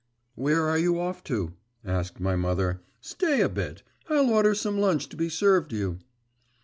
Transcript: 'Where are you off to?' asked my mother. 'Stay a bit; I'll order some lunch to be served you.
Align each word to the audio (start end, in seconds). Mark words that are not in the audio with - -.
'Where 0.33 0.63
are 0.67 0.79
you 0.79 0.99
off 0.99 1.23
to?' 1.25 1.53
asked 1.85 2.19
my 2.19 2.35
mother. 2.35 2.81
'Stay 3.01 3.41
a 3.41 3.47
bit; 3.47 3.83
I'll 4.09 4.31
order 4.31 4.55
some 4.55 4.79
lunch 4.79 5.07
to 5.09 5.15
be 5.15 5.29
served 5.29 5.71
you. 5.73 5.99